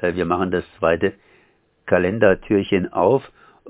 Äh, 0.00 0.14
wir 0.14 0.24
machen 0.24 0.50
das 0.50 0.64
zweite 0.78 1.12
Kalendertürchen 1.86 2.92
auf 2.92 3.22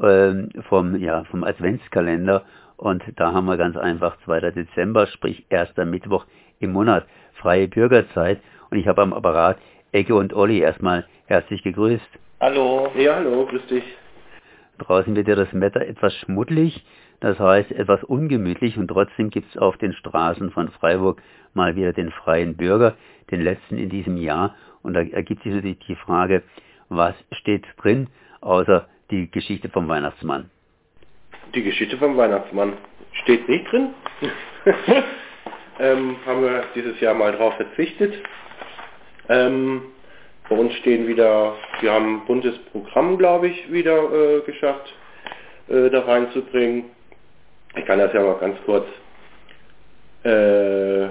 ähm, 0.02 0.50
vom, 0.68 0.96
ja, 0.96 1.24
vom 1.24 1.44
Adventskalender 1.44 2.44
und 2.76 3.02
da 3.16 3.32
haben 3.32 3.46
wir 3.46 3.56
ganz 3.56 3.76
einfach 3.76 4.16
2. 4.24 4.50
Dezember, 4.50 5.06
sprich 5.06 5.46
erster 5.48 5.84
Mittwoch 5.84 6.26
im 6.60 6.72
Monat, 6.72 7.06
freie 7.34 7.68
Bürgerzeit 7.68 8.40
und 8.70 8.78
ich 8.78 8.86
habe 8.86 9.02
am 9.02 9.12
Apparat 9.12 9.58
Ecke 9.92 10.14
und 10.14 10.34
Olli 10.34 10.58
erstmal 10.60 11.06
herzlich 11.26 11.62
gegrüßt. 11.62 12.18
Hallo. 12.40 12.90
Ja, 12.96 13.16
hallo, 13.16 13.46
grüß 13.46 13.66
dich. 13.66 13.84
Draußen 14.78 15.16
wird 15.16 15.28
ja 15.28 15.36
das 15.36 15.48
Wetter 15.58 15.80
etwas 15.80 16.14
schmuddelig, 16.16 16.84
das 17.20 17.38
heißt 17.38 17.72
etwas 17.72 18.04
ungemütlich 18.04 18.76
und 18.76 18.88
trotzdem 18.88 19.30
gibt 19.30 19.48
es 19.50 19.56
auf 19.56 19.78
den 19.78 19.94
Straßen 19.94 20.50
von 20.50 20.68
Freiburg 20.68 21.22
mal 21.54 21.76
wieder 21.76 21.94
den 21.94 22.10
freien 22.10 22.56
Bürger, 22.56 22.94
den 23.30 23.40
letzten 23.40 23.78
in 23.78 23.88
diesem 23.88 24.18
Jahr. 24.18 24.54
Und 24.86 24.94
da 24.94 25.00
ergibt 25.00 25.42
sich 25.42 25.52
natürlich 25.52 25.80
die 25.88 25.96
Frage, 25.96 26.44
was 26.88 27.16
steht 27.32 27.64
drin, 27.82 28.06
außer 28.40 28.86
die 29.10 29.28
Geschichte 29.28 29.68
vom 29.68 29.88
Weihnachtsmann? 29.88 30.48
Die 31.56 31.64
Geschichte 31.64 31.96
vom 31.96 32.16
Weihnachtsmann 32.16 32.74
steht 33.24 33.48
nicht 33.48 33.68
drin. 33.72 33.88
ähm, 35.80 36.16
haben 36.24 36.40
wir 36.40 36.64
dieses 36.76 37.00
Jahr 37.00 37.14
mal 37.14 37.32
drauf 37.32 37.54
verzichtet. 37.54 38.14
Ähm, 39.28 39.82
bei 40.48 40.54
uns 40.54 40.72
stehen 40.74 41.08
wieder, 41.08 41.56
wir 41.80 41.92
haben 41.92 42.18
ein 42.18 42.26
buntes 42.26 42.56
Programm, 42.70 43.18
glaube 43.18 43.48
ich, 43.48 43.72
wieder 43.72 44.12
äh, 44.12 44.40
geschafft, 44.42 44.94
äh, 45.66 45.90
da 45.90 46.02
reinzubringen. 46.02 46.84
Ich 47.74 47.84
kann 47.86 47.98
das 47.98 48.12
ja 48.12 48.22
mal 48.22 48.38
ganz 48.38 48.56
kurz. 48.64 48.86
Äh, 50.22 51.08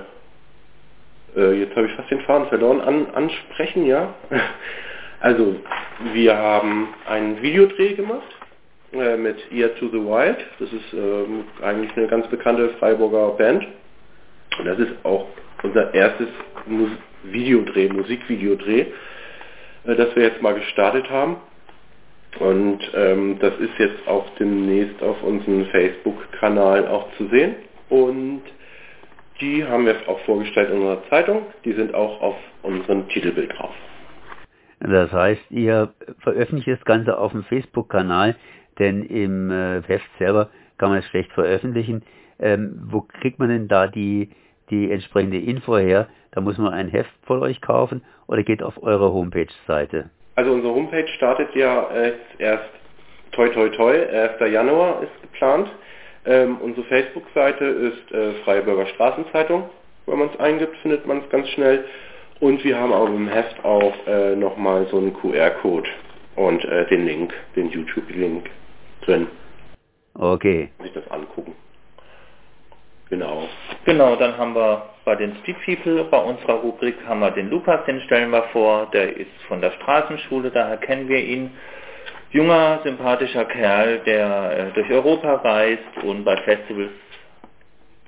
jetzt 1.35 1.75
habe 1.75 1.87
ich 1.87 1.93
fast 1.93 2.09
den 2.11 2.21
Faden 2.21 2.47
verloren. 2.47 2.81
An, 2.81 3.07
ansprechen, 3.13 3.85
ja. 3.85 4.13
Also, 5.21 5.55
wir 6.13 6.37
haben 6.37 6.89
einen 7.07 7.41
Videodreh 7.41 7.93
gemacht 7.93 8.27
äh, 8.93 9.17
mit 9.17 9.37
Ear 9.51 9.73
to 9.75 9.87
the 9.87 9.97
Wild. 9.97 10.37
Das 10.59 10.71
ist 10.71 10.93
äh, 10.93 11.63
eigentlich 11.65 11.95
eine 11.97 12.07
ganz 12.07 12.27
bekannte 12.27 12.69
Freiburger 12.77 13.29
Band. 13.29 13.65
Und 14.59 14.65
das 14.65 14.77
ist 14.77 14.91
auch 15.03 15.27
unser 15.63 15.93
erstes 15.93 16.27
Mus 16.67 16.91
Videodreh, 17.23 17.89
Musikvideodreh 17.89 18.85
äh, 19.85 19.95
das 19.95 20.15
wir 20.15 20.23
jetzt 20.23 20.41
mal 20.41 20.53
gestartet 20.53 21.09
haben. 21.09 21.37
Und 22.39 22.79
ähm, 22.93 23.37
das 23.39 23.53
ist 23.59 23.77
jetzt 23.79 24.07
auch 24.07 24.25
demnächst 24.37 25.01
auf 25.01 25.21
unserem 25.23 25.65
Facebook-Kanal 25.67 26.87
auch 26.87 27.07
zu 27.17 27.27
sehen. 27.27 27.55
Und 27.89 28.41
die 29.41 29.65
haben 29.65 29.85
wir 29.85 29.95
auch 30.07 30.19
vorgestellt 30.21 30.69
in 30.69 30.77
unserer 30.77 31.03
Zeitung. 31.09 31.43
Die 31.63 31.73
sind 31.73 31.93
auch 31.93 32.21
auf 32.21 32.35
unserem 32.63 33.07
Titelbild 33.09 33.51
drauf. 33.57 33.73
Das 34.79 35.11
heißt, 35.11 35.51
ihr 35.51 35.93
veröffentlicht 36.19 36.67
das 36.67 36.85
Ganze 36.85 37.17
auf 37.17 37.31
dem 37.31 37.43
Facebook-Kanal, 37.43 38.35
denn 38.77 39.03
im 39.03 39.51
äh, 39.51 39.81
Heft 39.83 40.09
selber 40.19 40.49
kann 40.77 40.89
man 40.89 40.99
es 40.99 41.05
schlecht 41.07 41.31
veröffentlichen. 41.31 42.03
Ähm, 42.39 42.81
wo 42.89 43.01
kriegt 43.01 43.39
man 43.39 43.49
denn 43.49 43.67
da 43.67 43.87
die, 43.87 44.29
die 44.69 44.91
entsprechende 44.91 45.37
Info 45.37 45.77
her? 45.77 46.07
Da 46.31 46.41
muss 46.41 46.57
man 46.57 46.73
ein 46.73 46.89
Heft 46.89 47.11
von 47.23 47.41
euch 47.41 47.61
kaufen 47.61 48.03
oder 48.27 48.43
geht 48.43 48.61
auf 48.61 48.81
eure 48.83 49.13
Homepage-Seite? 49.13 50.09
Also 50.35 50.51
unsere 50.51 50.73
Homepage 50.73 51.07
startet 51.07 51.55
ja 51.55 51.89
erst 52.37 52.69
toi 53.31 53.47
toi 53.49 53.69
toi, 53.69 53.93
1. 53.93 54.51
Januar 54.51 55.01
ist 55.01 55.21
geplant. 55.21 55.69
Ähm, 56.25 56.57
unsere 56.61 56.85
Facebook-Seite 56.87 57.65
ist 57.65 58.11
äh, 58.11 58.33
Freie 58.43 58.63
Bürger 58.63 58.87
Straßenzeitung. 58.87 59.69
Wenn 60.05 60.19
man 60.19 60.29
es 60.33 60.39
eingibt, 60.39 60.75
findet 60.77 61.05
man 61.05 61.19
es 61.19 61.29
ganz 61.29 61.47
schnell. 61.49 61.85
Und 62.39 62.63
wir 62.63 62.77
haben 62.77 62.91
auch 62.93 63.07
im 63.07 63.27
Heft 63.27 63.63
auch 63.63 63.93
äh, 64.07 64.35
nochmal 64.35 64.87
so 64.91 64.97
einen 64.97 65.13
QR-Code 65.13 65.89
und 66.35 66.63
äh, 66.65 66.87
den 66.87 67.05
Link, 67.05 67.33
den 67.55 67.69
YouTube-Link 67.69 68.49
drin. 69.01 69.27
Okay. 70.15 70.69
Sich 70.81 70.93
das 70.93 71.09
angucken. 71.11 71.53
Genau. 73.09 73.47
Genau, 73.85 74.15
dann 74.15 74.37
haben 74.37 74.55
wir 74.55 74.89
bei 75.05 75.15
den 75.15 75.35
Street 75.37 75.57
People, 75.63 76.03
bei 76.05 76.17
unserer 76.17 76.55
Rubrik 76.55 76.95
haben 77.07 77.19
wir 77.19 77.31
den 77.31 77.49
Lukas, 77.49 77.85
den 77.85 78.01
stellen 78.01 78.31
wir 78.31 78.43
vor, 78.51 78.87
der 78.91 79.15
ist 79.15 79.31
von 79.47 79.61
der 79.61 79.71
Straßenschule, 79.71 80.49
daher 80.49 80.77
kennen 80.77 81.07
wir 81.07 81.23
ihn. 81.23 81.51
Junger, 82.35 82.81
sympathischer 82.83 83.45
Kerl, 83.45 83.99
der 83.99 84.57
äh, 84.57 84.71
durch 84.73 84.91
Europa 84.91 85.35
reist 85.35 86.03
und 86.03 86.25
bei 86.25 86.35
Festivals 86.41 86.91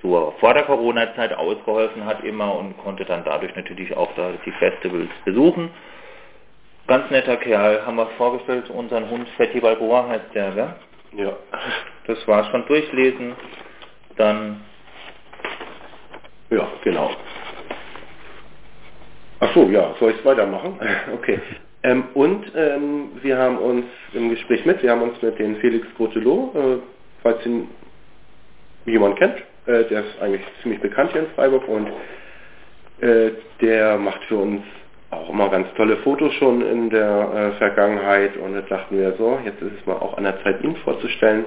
zur, 0.02 0.34
vor 0.42 0.54
der 0.54 0.64
Corona-Zeit 0.64 1.34
ausgeholfen 1.34 2.06
hat 2.06 2.22
immer 2.26 2.54
und 2.54 2.78
konnte 2.78 3.06
dann 3.06 3.24
dadurch 3.24 3.56
natürlich 3.56 3.96
auch 3.96 4.14
da 4.18 4.34
die 4.46 4.52
Festivals 4.52 5.08
besuchen. 5.24 5.72
Ganz 6.88 7.10
netter 7.10 7.38
Kerl, 7.38 7.86
haben 7.86 7.96
wir 7.96 8.08
vorgestellt, 8.18 8.70
unseren 8.70 9.10
Hund 9.10 9.30
Fetti 9.38 9.62
Balboa 9.62 10.10
heißt 10.10 10.34
der, 10.34 10.52
gell? 10.52 10.76
Ja. 11.14 11.38
Das 12.06 12.28
war 12.28 12.44
schon 12.52 12.66
durchlesen. 12.66 13.34
Dann 14.18 14.60
ja, 16.50 16.68
genau. 16.84 17.12
Ach 19.40 19.54
so, 19.54 19.70
ja, 19.70 19.96
soll 20.02 20.12
ich 20.12 20.18
es 20.18 20.26
weitermachen? 20.26 20.78
Okay. 21.14 21.40
Ähm, 21.88 22.04
und 22.16 22.52
ähm, 22.54 23.12
wir 23.22 23.38
haben 23.38 23.58
uns 23.60 23.86
im 24.14 24.30
Gespräch 24.30 24.66
mit, 24.66 24.84
wir 24.84 24.92
haben 24.92 25.04
uns 25.04 25.22
mit 25.22 25.40
dem 25.40 25.56
Felix 25.58 25.88
Grotelot, 25.96 26.54
äh, 26.54 26.78
falls 27.24 27.46
ihn 27.46 27.70
jemand 28.86 29.18
kennt, 29.18 29.38
äh, 29.68 29.86
der 29.86 30.02
ist 30.02 30.22
eigentlich 30.22 30.42
ziemlich 30.62 30.82
bekannt 30.82 31.14
hier 31.14 31.22
in 31.22 31.28
Freiburg 31.28 31.66
und 31.70 31.88
äh, 33.00 33.32
der 33.62 33.98
macht 33.98 34.22
für 34.26 34.36
uns 34.36 34.64
auch 35.12 35.30
immer 35.30 35.50
ganz 35.50 35.68
tolle 35.78 35.96
Fotos 35.98 36.34
schon 36.34 36.62
in 36.62 36.90
der 36.90 37.54
äh, 37.56 37.58
Vergangenheit 37.58 38.36
und 38.36 38.54
da 38.54 38.62
dachten 38.62 38.98
wir 38.98 39.14
so, 39.18 39.40
jetzt 39.46 39.62
ist 39.62 39.72
es 39.80 39.86
mal 39.86 39.96
auch 39.96 40.18
an 40.18 40.26
der 40.26 40.44
Zeit, 40.44 40.62
ihn 40.64 40.76
vorzustellen. 40.78 41.46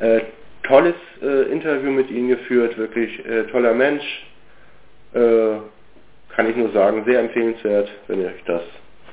Äh, 0.00 0.20
tolles 0.64 0.96
äh, 1.22 1.50
Interview 1.50 1.90
mit 1.90 2.10
ihm 2.10 2.28
geführt, 2.28 2.76
wirklich 2.76 3.22
toller 3.50 3.72
Mensch, 3.72 4.04
kann 5.14 6.50
ich 6.50 6.54
nur 6.56 6.70
sagen, 6.72 7.04
sehr 7.06 7.20
empfehlenswert, 7.20 7.88
wenn 8.08 8.20
ihr 8.20 8.26
euch 8.26 8.44
das, 8.44 8.60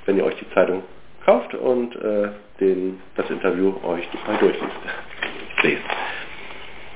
wenn 0.05 0.17
ihr 0.17 0.25
euch 0.25 0.35
die 0.35 0.49
Zeitung 0.53 0.83
kauft 1.25 1.53
und 1.55 1.95
äh, 1.95 2.29
den, 2.59 3.01
das 3.15 3.29
Interview 3.29 3.73
euch 3.83 4.07
mal 4.27 4.37
durchliest. 4.37 4.75
Lest. 5.63 5.81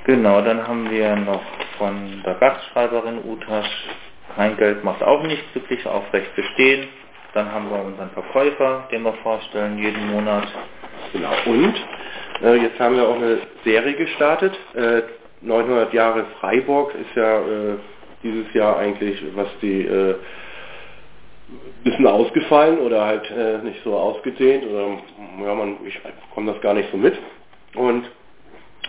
Genau, 0.06 0.42
dann 0.42 0.66
haben 0.68 0.90
wir 0.90 1.16
noch 1.16 1.42
von 1.78 2.22
der 2.26 2.36
Gastschreiberin 2.36 3.20
Utasch, 3.26 3.88
kein 4.36 4.58
Geld 4.58 4.84
macht 4.84 5.04
auch 5.04 5.24
nichts, 5.24 5.44
wirklich 5.54 5.86
aufrecht 5.86 6.36
bestehen. 6.36 6.88
Dann 7.34 7.52
haben 7.52 7.70
wir 7.70 7.84
unseren 7.84 8.10
Verkäufer, 8.12 8.88
den 8.92 9.04
wir 9.04 9.14
vorstellen, 9.22 9.78
jeden 9.78 10.12
Monat. 10.12 10.48
Genau, 11.14 11.32
und 11.46 11.76
äh, 12.42 12.56
jetzt 12.56 12.80
haben 12.80 12.96
wir 12.96 13.08
auch 13.08 13.16
eine 13.16 13.40
Serie 13.64 13.94
gestartet. 13.94 14.58
Äh, 14.74 15.02
900 15.42 15.94
Jahre 15.94 16.26
Freiburg 16.40 16.94
ist 16.96 17.16
ja 17.16 17.40
äh, 17.40 17.78
dieses 18.24 18.54
Jahr 18.54 18.78
eigentlich, 18.78 19.24
was 19.36 19.48
die 19.62 19.86
äh, 19.86 20.16
bisschen 21.84 22.08
ausgefallen 22.08 22.80
oder 22.80 23.06
halt 23.06 23.30
äh, 23.32 23.60
nicht 23.60 23.84
so 23.84 23.96
ausgedehnt 23.96 24.66
oder 24.66 24.98
ja, 25.44 25.56
man, 25.56 25.78
ich 25.86 26.00
komme 26.34 26.52
das 26.52 26.62
gar 26.62 26.74
nicht 26.74 26.90
so 26.92 26.98
mit. 26.98 27.18
Und 27.76 28.10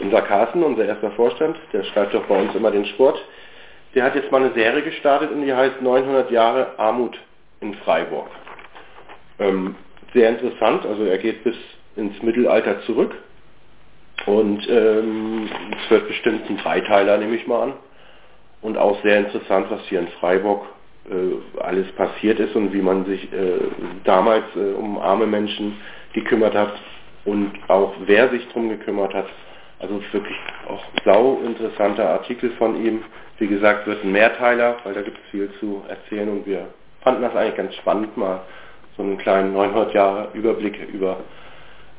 unser 0.00 0.22
Carsten, 0.22 0.62
unser 0.62 0.84
erster 0.84 1.10
Vorstand, 1.12 1.56
der 1.72 1.84
schreibt 1.84 2.14
doch 2.14 2.24
bei 2.24 2.40
uns 2.40 2.54
immer 2.54 2.70
den 2.70 2.86
Sport, 2.86 3.22
der 3.94 4.04
hat 4.04 4.14
jetzt 4.14 4.30
mal 4.30 4.42
eine 4.42 4.54
Serie 4.54 4.82
gestartet 4.82 5.30
und 5.30 5.42
die 5.42 5.52
heißt 5.52 5.82
900 5.82 6.30
Jahre 6.30 6.78
Armut 6.78 7.18
in 7.60 7.74
Freiburg. 7.74 8.28
Ähm, 9.38 9.74
sehr 10.14 10.28
interessant, 10.28 10.86
also 10.86 11.04
er 11.04 11.18
geht 11.18 11.44
bis 11.44 11.56
ins 11.96 12.20
Mittelalter 12.22 12.82
zurück 12.82 13.14
und 14.26 14.68
ähm, 14.68 15.48
es 15.82 15.90
wird 15.90 16.08
bestimmt 16.08 16.48
ein 16.48 16.58
Dreiteiler, 16.58 17.18
nehme 17.18 17.36
ich 17.36 17.46
mal 17.46 17.62
an 17.62 17.72
und 18.62 18.76
auch 18.76 19.02
sehr 19.02 19.18
interessant, 19.18 19.66
was 19.70 19.80
hier 19.88 20.00
in 20.00 20.08
Freiburg 20.20 20.66
alles 21.60 21.90
passiert 21.92 22.38
ist 22.40 22.54
und 22.54 22.72
wie 22.72 22.82
man 22.82 23.04
sich 23.04 23.32
äh, 23.32 23.58
damals 24.04 24.44
äh, 24.56 24.72
um 24.74 24.98
arme 24.98 25.26
Menschen 25.26 25.76
gekümmert 26.12 26.54
hat 26.54 26.72
und 27.24 27.52
auch 27.68 27.92
wer 28.06 28.28
sich 28.30 28.46
darum 28.48 28.68
gekümmert 28.68 29.14
hat. 29.14 29.26
Also 29.78 30.00
wirklich 30.12 30.36
auch 30.68 30.82
sau 31.04 31.40
interessanter 31.44 32.08
Artikel 32.10 32.50
von 32.58 32.84
ihm. 32.84 33.02
Wie 33.38 33.46
gesagt, 33.46 33.86
wird 33.86 34.04
ein 34.04 34.12
Mehrteiler, 34.12 34.76
weil 34.84 34.92
da 34.92 35.02
gibt 35.02 35.16
es 35.18 35.30
viel 35.30 35.50
zu 35.58 35.82
erzählen 35.88 36.28
und 36.28 36.46
wir 36.46 36.66
fanden 37.02 37.22
das 37.22 37.34
eigentlich 37.34 37.56
ganz 37.56 37.74
spannend, 37.76 38.16
mal 38.16 38.42
so 38.96 39.02
einen 39.02 39.16
kleinen 39.18 39.54
900 39.54 39.94
Jahre 39.94 40.28
Überblick 40.34 40.78
über 40.92 41.18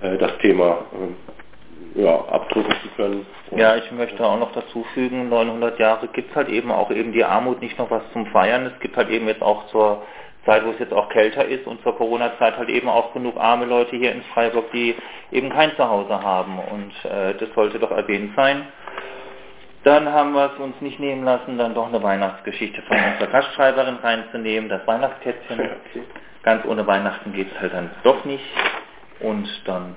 äh, 0.01 0.18
das 0.18 0.38
Thema 0.39 0.85
ähm, 0.94 1.15
ja, 1.95 2.16
abdrücken 2.16 2.74
zu 2.81 2.89
können. 2.95 3.25
Ja, 3.51 3.75
ich 3.75 3.92
möchte 3.92 4.25
auch 4.25 4.39
noch 4.39 4.51
dazu 4.54 4.86
fügen, 4.94 5.30
900 5.30 5.80
Jahre 5.80 6.07
gibt 6.07 6.31
es 6.31 6.36
halt 6.36 6.50
eben 6.50 6.72
auch 6.72 6.92
eben 6.92 7.12
die 7.12 7.24
Armut 7.24 7.62
nicht 7.62 7.78
noch 7.78 7.92
was 7.92 8.04
zum 8.13 8.25
Feiern. 8.28 8.66
Es 8.66 8.80
gibt 8.80 8.95
halt 8.95 9.10
eben 9.10 9.28
jetzt 9.28 9.42
auch 9.42 9.68
zur 9.68 10.04
Zeit, 10.45 10.66
wo 10.66 10.72
es 10.72 10.80
jetzt 10.80 10.94
auch 10.94 11.10
kälter 11.10 11.45
ist 11.45 11.68
und 11.68 11.81
zur 11.83 11.95
Corona-Zeit 11.95 12.57
halt 12.57 12.69
eben 12.69 12.89
auch 12.89 13.13
genug 13.13 13.38
arme 13.38 13.66
Leute 13.66 13.95
hier 13.95 14.12
in 14.12 14.24
Freiburg, 14.33 14.72
die 14.72 14.95
eben 15.31 15.50
kein 15.50 15.75
Zuhause 15.75 16.22
haben 16.22 16.60
und 16.60 17.12
äh, 17.12 17.36
das 17.36 17.50
sollte 17.54 17.78
doch 17.80 17.92
erwähnt 17.92 18.33
sein. 18.36 18.68
Dann 19.83 20.12
haben 20.12 20.33
wir 20.33 20.51
es 20.54 20.60
uns 20.60 20.80
nicht 20.80 21.00
nehmen 21.00 21.24
lassen, 21.24 21.57
dann 21.57 21.74
doch 21.74 21.88
eine 21.88 22.01
Weihnachtsgeschichte 22.01 22.81
von 22.83 22.98
unserer 22.98 23.28
Gastschreiberin 23.31 23.95
reinzunehmen, 23.95 24.69
das 24.69 24.86
Weihnachtskätzchen. 24.86 25.60
ganz 26.44 26.66
ohne 26.66 26.86
Weihnachten 26.86 27.33
geht 27.33 27.51
es 27.51 27.60
halt 27.60 27.74
dann 27.74 27.89
doch 28.04 28.24
nicht. 28.25 28.45
Und 29.22 29.48
dann 29.66 29.95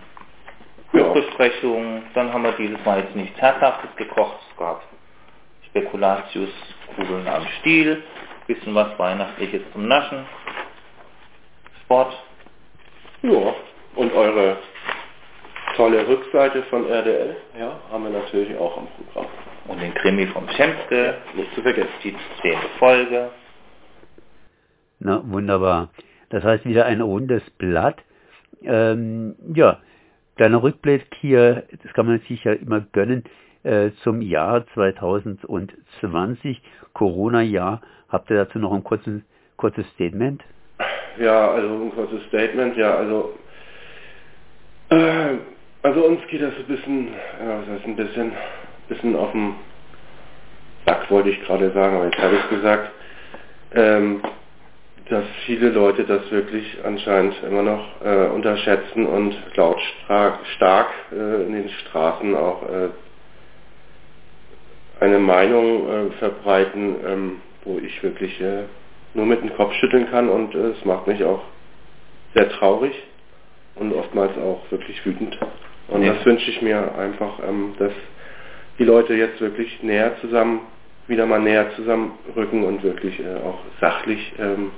Buchbesprechungen, 0.94 2.04
dann 2.14 2.32
haben 2.32 2.44
wir 2.44 2.52
dieses 2.52 2.82
Mal 2.84 3.00
jetzt 3.00 3.16
nichts 3.16 3.40
Herzhaftes 3.40 3.90
gekocht. 3.96 4.38
Es 4.50 4.56
gab 4.56 4.82
Spekulatius, 5.66 6.50
Kugeln 6.94 7.26
am 7.26 7.44
Stiel, 7.58 8.02
bisschen 8.46 8.74
was 8.76 8.96
Weihnachtliches 8.96 9.62
zum 9.72 9.88
Naschen, 9.88 10.24
Sport. 11.82 12.14
Ja, 13.22 13.54
und 13.96 14.12
eure 14.12 14.58
tolle 15.76 16.06
Rückseite 16.06 16.62
von 16.64 16.86
RDL, 16.88 17.36
ja, 17.58 17.80
haben 17.90 18.04
wir 18.04 18.10
natürlich 18.10 18.56
auch 18.56 18.76
am 18.78 18.86
Programm. 18.86 19.30
Und 19.66 19.80
den 19.80 19.94
Krimi 19.94 20.26
vom 20.28 20.48
Schemske, 20.50 21.06
ja, 21.06 21.14
nicht 21.34 21.52
zu 21.54 21.62
vergessen. 21.62 21.90
Die 22.04 22.14
zehnte 22.40 22.68
Folge. 22.78 23.30
Na, 25.00 25.22
wunderbar. 25.24 25.88
Das 26.28 26.44
heißt 26.44 26.66
wieder 26.66 26.86
ein 26.86 27.00
rundes 27.00 27.42
Blatt. 27.58 27.96
Ähm, 28.62 29.34
ja, 29.54 29.78
kleiner 30.36 30.62
Rückblick 30.62 31.06
hier, 31.20 31.64
das 31.82 31.92
kann 31.94 32.06
man 32.06 32.20
sich 32.20 32.42
ja 32.44 32.52
immer 32.52 32.80
gönnen, 32.92 33.24
äh, 33.62 33.90
zum 34.02 34.20
Jahr 34.20 34.66
2020, 34.74 36.60
Corona-Jahr. 36.92 37.80
Habt 38.08 38.30
ihr 38.30 38.36
dazu 38.36 38.58
noch 38.58 38.72
ein 38.72 38.84
kurzes, 38.84 39.22
kurzes 39.56 39.86
Statement? 39.94 40.42
Ja, 41.18 41.50
also 41.50 41.68
ein 41.68 41.92
kurzes 41.92 42.22
Statement, 42.28 42.76
ja, 42.76 42.96
also 42.96 43.34
äh, 44.90 45.36
also 45.82 46.04
uns 46.04 46.20
geht 46.28 46.42
das 46.42 46.54
ein 46.54 46.64
bisschen, 46.66 47.08
ja, 47.08 47.60
was 47.60 47.68
heißt 47.68 47.84
ein 47.86 47.96
bisschen, 47.96 48.32
bisschen 48.88 49.16
auf 49.16 49.32
dem 49.32 49.54
Sack, 50.86 51.10
wollte 51.10 51.30
ich 51.30 51.42
gerade 51.44 51.70
sagen, 51.72 51.96
aber 51.96 52.06
jetzt 52.06 52.18
habe 52.18 52.36
ich 52.36 52.48
gesagt, 52.50 52.90
ähm, 53.74 54.20
dass 55.10 55.24
viele 55.44 55.68
Leute 55.68 56.04
das 56.04 56.30
wirklich 56.30 56.78
anscheinend 56.82 57.34
immer 57.42 57.62
noch 57.62 57.84
äh, 58.02 58.26
unterschätzen 58.28 59.04
und 59.06 59.34
lautstark 59.54 60.38
stark 60.56 60.88
äh, 61.12 61.44
in 61.44 61.52
den 61.52 61.68
Straßen 61.68 62.34
auch 62.34 62.62
äh, 62.62 62.88
eine 65.00 65.18
Meinung 65.18 65.88
äh, 65.88 66.10
verbreiten, 66.18 66.96
ähm, 67.06 67.32
wo 67.64 67.78
ich 67.78 68.02
wirklich 68.02 68.40
äh, 68.40 68.62
nur 69.12 69.26
mit 69.26 69.42
dem 69.42 69.54
Kopf 69.54 69.74
schütteln 69.74 70.08
kann 70.10 70.30
und 70.30 70.54
äh, 70.54 70.70
es 70.70 70.84
macht 70.86 71.06
mich 71.06 71.22
auch 71.22 71.42
sehr 72.34 72.48
traurig 72.52 72.94
und 73.74 73.92
oftmals 73.92 74.36
auch 74.38 74.62
wirklich 74.70 75.04
wütend. 75.04 75.38
Und 75.88 76.02
ja. 76.02 76.14
das 76.14 76.24
wünsche 76.24 76.50
ich 76.50 76.62
mir 76.62 76.94
einfach, 76.96 77.40
ähm, 77.46 77.74
dass 77.78 77.92
die 78.78 78.84
Leute 78.84 79.14
jetzt 79.14 79.40
wirklich 79.40 79.82
näher 79.82 80.16
zusammen, 80.22 80.60
wieder 81.06 81.26
mal 81.26 81.40
näher 81.40 81.70
zusammenrücken 81.76 82.64
und 82.64 82.82
wirklich 82.82 83.20
auch 83.44 83.58
sachlich 83.78 84.32
ähm, 84.38 84.70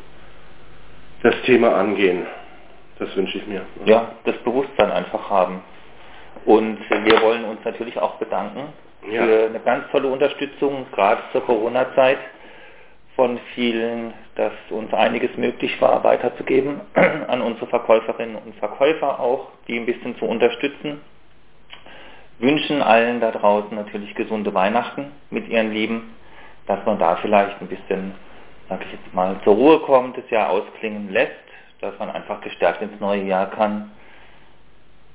das 1.26 1.42
Thema 1.42 1.74
angehen. 1.74 2.24
Das 2.98 3.14
wünsche 3.16 3.38
ich 3.38 3.46
mir. 3.46 3.62
Ja, 3.84 4.12
das 4.24 4.36
Bewusstsein 4.38 4.92
einfach 4.92 5.28
haben. 5.28 5.62
Und 6.44 6.78
wir 6.88 7.20
wollen 7.20 7.44
uns 7.44 7.64
natürlich 7.64 7.98
auch 7.98 8.14
bedanken 8.16 8.72
ja. 9.10 9.24
für 9.24 9.46
eine 9.46 9.60
ganz 9.60 9.90
tolle 9.90 10.08
Unterstützung, 10.08 10.86
gerade 10.92 11.20
zur 11.32 11.44
Corona-Zeit 11.44 12.18
von 13.16 13.40
vielen, 13.54 14.12
dass 14.36 14.52
uns 14.70 14.92
einiges 14.92 15.36
möglich 15.36 15.80
war, 15.80 16.04
weiterzugeben 16.04 16.80
an 17.28 17.40
unsere 17.42 17.66
Verkäuferinnen 17.66 18.36
und 18.36 18.54
Verkäufer 18.56 19.18
auch, 19.18 19.48
die 19.66 19.78
ein 19.78 19.86
bisschen 19.86 20.16
zu 20.18 20.26
unterstützen. 20.26 21.00
Wünschen 22.38 22.82
allen 22.82 23.20
da 23.20 23.32
draußen 23.32 23.74
natürlich 23.74 24.14
gesunde 24.14 24.54
Weihnachten 24.54 25.10
mit 25.30 25.48
ihren 25.48 25.72
Lieben, 25.72 26.14
dass 26.66 26.84
man 26.84 26.98
da 26.98 27.16
vielleicht 27.16 27.60
ein 27.62 27.68
bisschen, 27.68 28.14
sag 28.68 28.84
ich 28.84 28.92
jetzt 28.92 29.14
mal, 29.14 29.36
zur 29.44 29.54
Ruhe 29.54 29.80
kommt, 29.80 30.16
das 30.16 30.28
Jahr 30.30 30.50
ausklingen 30.50 31.12
lässt, 31.12 31.32
dass 31.80 31.98
man 31.98 32.10
einfach 32.10 32.40
gestärkt 32.40 32.82
ins 32.82 32.98
neue 33.00 33.22
Jahr 33.22 33.50
kann. 33.50 33.92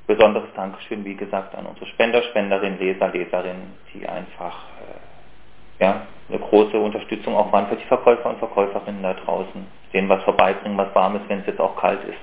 Besonderes 0.07 0.49
Dankeschön, 0.55 1.05
wie 1.05 1.15
gesagt, 1.15 1.55
an 1.55 1.65
unsere 1.65 1.85
Spender, 1.87 2.21
Spenderin, 2.23 2.77
Leser, 2.79 3.09
Leserinnen, 3.09 3.73
die 3.93 4.07
einfach 4.07 4.57
äh, 4.79 5.83
ja, 5.83 6.07
eine 6.29 6.39
große 6.39 6.77
Unterstützung 6.77 7.35
auch 7.35 7.51
waren 7.51 7.67
für 7.67 7.75
die 7.75 7.85
Verkäufer 7.85 8.29
und 8.29 8.39
Verkäuferinnen 8.39 9.03
da 9.03 9.13
draußen. 9.13 9.65
Denen 9.93 10.09
was 10.09 10.23
vorbeibringen, 10.23 10.77
was 10.77 10.93
warm 10.95 11.15
ist, 11.15 11.27
wenn 11.27 11.39
es 11.39 11.47
jetzt 11.47 11.59
auch 11.59 11.75
kalt 11.75 12.03
ist. 12.03 12.17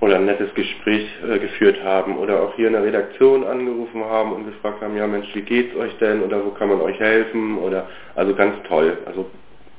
Oder 0.00 0.16
ein 0.16 0.26
nettes 0.26 0.52
Gespräch 0.54 1.08
äh, 1.26 1.38
geführt 1.38 1.82
haben 1.82 2.18
oder 2.18 2.42
auch 2.42 2.54
hier 2.54 2.66
in 2.66 2.74
der 2.74 2.82
Redaktion 2.82 3.44
angerufen 3.44 4.04
haben 4.04 4.32
und 4.32 4.44
gefragt 4.44 4.82
haben, 4.82 4.96
ja 4.96 5.06
Mensch, 5.06 5.28
wie 5.34 5.42
geht's 5.42 5.74
euch 5.76 5.96
denn 5.98 6.22
oder 6.22 6.44
wo 6.44 6.50
kann 6.50 6.68
man 6.68 6.80
euch 6.80 6.98
helfen 6.98 7.58
oder 7.58 7.86
also 8.14 8.34
ganz 8.34 8.56
toll. 8.68 8.98
Also 9.06 9.30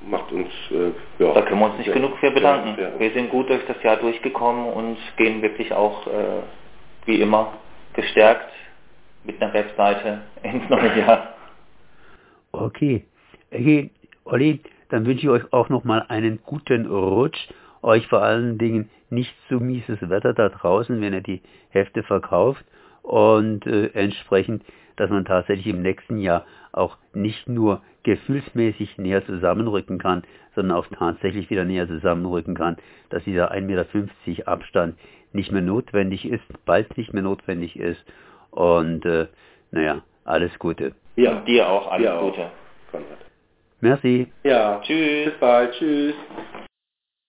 macht 0.06 0.32
uns 0.32 0.50
äh, 0.72 1.24
ja. 1.24 1.34
Da 1.34 1.42
können 1.42 1.60
wir 1.60 1.68
uns 1.68 1.78
nicht 1.78 1.88
ja, 1.88 1.94
genug 1.94 2.18
für 2.18 2.32
bedanken. 2.32 2.76
Ja, 2.80 2.90
ja. 2.90 3.00
Wir 3.00 3.12
sind 3.12 3.30
gut 3.30 3.50
durch 3.50 3.66
das 3.66 3.82
Jahr 3.84 3.98
durchgekommen 3.98 4.72
und 4.72 4.98
gehen 5.18 5.42
wirklich 5.42 5.74
auch 5.74 6.08
äh, 6.08 6.42
wie 7.06 7.22
immer 7.22 7.54
gestärkt 7.94 8.52
mit 9.24 9.42
einer 9.42 9.54
Webseite 9.54 10.22
ins 10.44 10.70
neue 10.70 11.00
Jahr. 11.00 11.36
Okay. 12.52 13.06
Hey, 13.52 13.92
Olli, 14.26 14.62
dann 14.90 15.06
wünsche 15.06 15.24
ich 15.24 15.30
euch 15.30 15.54
auch 15.54 15.70
nochmal 15.70 16.06
einen 16.10 16.40
guten 16.46 16.86
Rutsch. 16.86 17.48
Euch 17.82 18.08
vor 18.08 18.22
allen 18.22 18.58
Dingen 18.58 18.90
nicht 19.10 19.34
zu 19.48 19.60
mieses 19.60 19.98
Wetter 20.10 20.34
da 20.34 20.50
draußen, 20.50 21.00
wenn 21.02 21.14
ihr 21.14 21.22
die 21.22 21.42
Hefte 21.70 22.04
verkauft. 22.04 22.64
Und 23.02 23.68
äh, 23.68 23.88
entsprechend, 23.94 24.64
dass 24.96 25.10
man 25.10 25.26
tatsächlich 25.26 25.68
im 25.68 25.82
nächsten 25.82 26.18
Jahr 26.18 26.46
auch 26.72 26.98
nicht 27.14 27.48
nur 27.48 27.82
gefühlsmäßig 28.04 28.98
näher 28.98 29.26
zusammenrücken 29.26 29.98
kann, 29.98 30.24
sondern 30.56 30.78
auch 30.78 30.88
tatsächlich 30.88 31.50
wieder 31.50 31.66
näher 31.66 31.88
zusammenrücken 31.88 32.56
kann, 32.56 32.78
dass 33.10 33.24
dieser 33.24 33.52
1,50 33.52 33.62
Meter 33.62 34.48
Abstand 34.48 34.96
nicht 35.34 35.52
mehr 35.52 35.62
notwendig 35.62 36.26
ist, 36.30 36.44
bald 36.66 36.98
nicht 36.98 37.14
mehr 37.14 37.24
notwendig 37.24 37.78
ist. 37.78 38.04
Und 38.52 39.06
äh, 39.06 39.28
naja, 39.72 40.02
alles 40.24 40.58
Gute. 40.60 40.94
Ja, 41.16 41.42
dir 41.42 41.68
auch 41.68 41.92
alles 41.92 42.20
Gute. 42.20 42.52
Konrad. 42.92 43.18
Merci. 43.82 44.28
Ja. 44.44 44.82
Tschüss. 44.82 45.26
Bis 45.26 45.40
bald. 45.40 45.74
Tschüss. 45.74 46.16